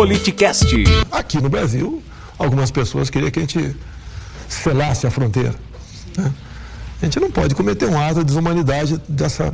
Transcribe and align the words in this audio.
Politicast. 0.00 0.64
Aqui 1.12 1.42
no 1.42 1.50
Brasil, 1.50 2.02
algumas 2.38 2.70
pessoas 2.70 3.10
queriam 3.10 3.30
que 3.30 3.38
a 3.38 3.42
gente 3.42 3.76
selasse 4.48 5.06
a 5.06 5.10
fronteira. 5.10 5.54
Né? 6.16 6.32
A 7.02 7.04
gente 7.04 7.20
não 7.20 7.30
pode 7.30 7.54
cometer 7.54 7.84
um 7.84 8.00
ato 8.00 8.20
de 8.20 8.24
desumanidade 8.24 8.98
dessa, 9.06 9.52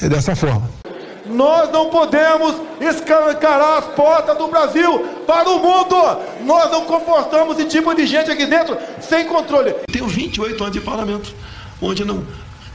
dessa 0.00 0.34
forma. 0.34 0.68
Nós 1.26 1.70
não 1.70 1.90
podemos 1.90 2.56
escancarar 2.80 3.78
as 3.78 3.84
portas 3.94 4.36
do 4.36 4.48
Brasil 4.48 4.98
para 5.24 5.48
o 5.48 5.60
mundo. 5.60 5.94
Nós 6.44 6.72
não 6.72 6.84
comportamos 6.84 7.56
esse 7.56 7.68
tipo 7.68 7.94
de 7.94 8.04
gente 8.04 8.32
aqui 8.32 8.46
dentro 8.46 8.76
sem 9.00 9.26
controle. 9.26 9.76
Tenho 9.92 10.08
28 10.08 10.60
anos 10.60 10.72
de 10.72 10.80
parlamento, 10.80 11.32
onde 11.80 12.04
não 12.04 12.26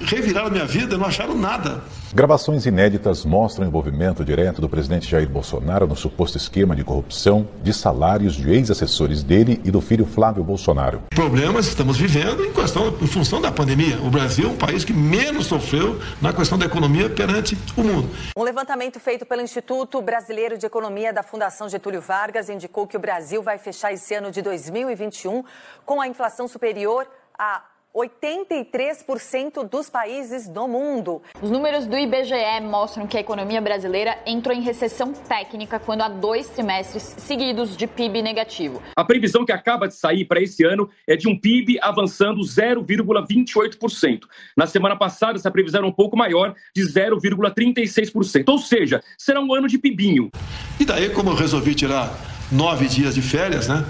reviraram 0.05 0.49
minha 0.49 0.65
vida, 0.65 0.97
não 0.97 1.05
acharam 1.05 1.35
nada. 1.35 1.81
Gravações 2.13 2.65
inéditas 2.65 3.25
mostram 3.25 3.65
o 3.65 3.67
envolvimento 3.67 4.23
direto 4.23 4.61
do 4.61 4.69
presidente 4.69 5.09
Jair 5.09 5.27
Bolsonaro 5.27 5.87
no 5.87 5.95
suposto 5.95 6.37
esquema 6.37 6.75
de 6.75 6.83
corrupção 6.83 7.47
de 7.63 7.73
salários 7.73 8.35
de 8.35 8.51
ex-assessores 8.51 9.23
dele 9.23 9.59
e 9.63 9.71
do 9.71 9.81
filho 9.81 10.05
Flávio 10.05 10.43
Bolsonaro. 10.43 11.01
Problemas 11.09 11.65
estamos 11.65 11.97
vivendo 11.97 12.45
em, 12.45 12.53
questão, 12.53 12.95
em 13.01 13.07
função 13.07 13.41
da 13.41 13.51
pandemia. 13.51 13.99
O 14.01 14.11
Brasil 14.11 14.47
é 14.47 14.51
um 14.51 14.57
país 14.57 14.85
que 14.85 14.93
menos 14.93 15.47
sofreu 15.47 15.99
na 16.21 16.31
questão 16.31 16.57
da 16.57 16.67
economia 16.67 17.09
perante 17.09 17.57
o 17.75 17.83
mundo. 17.83 18.09
Um 18.37 18.43
levantamento 18.43 18.99
feito 18.99 19.25
pelo 19.25 19.41
Instituto 19.41 19.99
Brasileiro 20.01 20.55
de 20.55 20.67
Economia 20.67 21.11
da 21.11 21.23
Fundação 21.23 21.67
Getúlio 21.67 21.99
Vargas 21.99 22.47
indicou 22.47 22.85
que 22.85 22.95
o 22.95 22.99
Brasil 22.99 23.41
vai 23.41 23.57
fechar 23.57 23.91
esse 23.91 24.13
ano 24.13 24.29
de 24.29 24.41
2021 24.43 25.43
com 25.83 25.99
a 25.99 26.07
inflação 26.07 26.47
superior 26.47 27.07
a 27.37 27.63
83% 27.95 29.67
dos 29.69 29.89
países 29.89 30.47
do 30.47 30.67
mundo. 30.67 31.21
Os 31.41 31.51
números 31.51 31.85
do 31.85 31.97
IBGE 31.97 32.61
mostram 32.61 33.05
que 33.05 33.17
a 33.17 33.19
economia 33.19 33.61
brasileira 33.61 34.17
entrou 34.25 34.55
em 34.55 34.61
recessão 34.61 35.13
técnica 35.13 35.79
quando 35.79 36.01
há 36.01 36.09
dois 36.09 36.49
trimestres 36.49 37.15
seguidos 37.19 37.77
de 37.77 37.85
PIB 37.85 38.21
negativo. 38.21 38.81
A 38.95 39.03
previsão 39.03 39.45
que 39.45 39.51
acaba 39.51 39.87
de 39.87 39.95
sair 39.95 40.25
para 40.25 40.41
esse 40.41 40.65
ano 40.65 40.89
é 41.07 41.15
de 41.15 41.29
um 41.29 41.39
PIB 41.39 41.79
avançando 41.81 42.41
0,28%. 42.41 44.21
Na 44.57 44.65
semana 44.65 44.95
passada, 44.95 45.37
essa 45.37 45.51
previsão 45.51 45.79
era 45.79 45.87
um 45.87 45.93
pouco 45.93 46.17
maior, 46.17 46.55
de 46.75 46.81
0,36%. 46.81 48.49
Ou 48.49 48.57
seja, 48.57 49.03
será 49.17 49.39
um 49.39 49.53
ano 49.53 49.67
de 49.67 49.77
PIBinho. 49.77 50.31
E 50.79 50.85
daí, 50.85 51.09
como 51.09 51.29
eu 51.29 51.35
resolvi 51.35 51.75
tirar 51.75 52.11
nove 52.51 52.87
dias 52.87 53.13
de 53.15 53.21
férias, 53.21 53.67
né? 53.67 53.85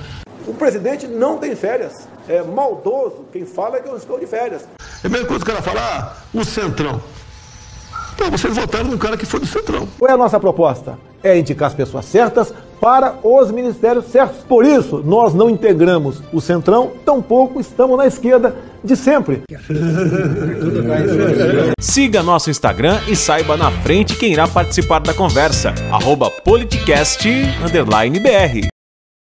O 0.45 0.53
presidente 0.53 1.07
não 1.07 1.37
tem 1.37 1.55
férias. 1.55 2.07
É 2.27 2.41
maldoso 2.41 3.25
quem 3.31 3.45
fala 3.45 3.79
que 3.79 3.89
eu 3.89 3.97
estou 3.97 4.19
de 4.19 4.25
férias. 4.25 4.63
É 5.03 5.07
a 5.07 5.09
mesma 5.09 5.27
coisa 5.27 5.43
que 5.43 5.51
o 5.51 5.53
cara 5.53 5.63
falar, 5.63 5.83
ah, 5.83 6.13
o 6.33 6.45
Centrão. 6.45 7.01
Pô, 8.17 8.29
vocês 8.29 8.55
votaram 8.55 8.85
num 8.85 8.97
cara 8.97 9.17
que 9.17 9.25
foi 9.25 9.39
do 9.39 9.45
Centrão. 9.45 9.87
Qual 9.97 10.09
é 10.09 10.13
a 10.13 10.17
nossa 10.17 10.39
proposta? 10.39 10.97
É 11.21 11.37
indicar 11.37 11.67
as 11.67 11.73
pessoas 11.73 12.05
certas 12.05 12.53
para 12.79 13.15
os 13.23 13.49
ministérios 13.49 14.05
certos. 14.05 14.43
Por 14.43 14.65
isso, 14.65 15.01
nós 15.05 15.33
não 15.33 15.49
integramos 15.49 16.21
o 16.31 16.41
Centrão, 16.41 16.91
tampouco 17.05 17.59
estamos 17.59 17.97
na 17.97 18.05
esquerda 18.05 18.55
de 18.83 18.95
sempre. 18.95 19.43
Siga 21.79 22.21
nosso 22.21 22.49
Instagram 22.49 22.99
e 23.07 23.15
saiba 23.15 23.55
na 23.55 23.71
frente 23.71 24.15
quem 24.15 24.33
irá 24.33 24.47
participar 24.47 24.99
da 24.99 25.13
conversa. 25.13 25.73
Arroba 25.91 26.29
politicast_br 26.29 28.72